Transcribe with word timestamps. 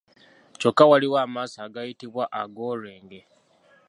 Kyokka 0.59 0.83
waliwo 0.91 1.17
amaaso 1.25 1.57
agayitibwa 1.65 2.23
ag’olwenge. 2.41 3.19